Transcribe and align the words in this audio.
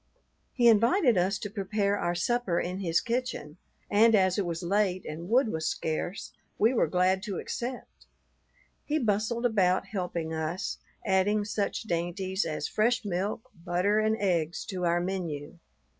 He 0.55 0.67
invited 0.67 1.15
us 1.15 1.37
to 1.37 1.47
prepare 1.51 1.95
our 1.95 2.15
supper 2.15 2.59
in 2.59 2.79
his 2.79 3.01
kitchen, 3.01 3.57
and 3.87 4.15
as 4.15 4.39
it 4.39 4.47
was 4.47 4.63
late 4.63 5.05
and 5.05 5.29
wood 5.29 5.49
was 5.49 5.67
scarce, 5.67 6.33
we 6.57 6.73
were 6.73 6.87
glad 6.87 7.21
to 7.21 7.37
accept. 7.37 8.07
He 8.83 8.97
bustled 8.97 9.45
about 9.45 9.85
helping 9.85 10.33
us, 10.33 10.79
adding 11.05 11.45
such 11.45 11.83
dainties 11.83 12.45
as 12.45 12.67
fresh 12.67 13.05
milk, 13.05 13.51
butter, 13.63 13.99
and 13.99 14.17
eggs 14.19 14.65
to 14.71 14.85
our 14.85 14.99
menu. 15.01 15.59